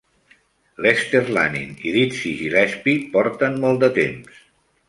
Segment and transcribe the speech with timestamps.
[0.85, 4.43] Lester Lanin i Dizzy Gillespie porten molt de temps.